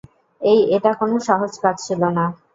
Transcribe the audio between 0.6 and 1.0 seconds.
এটা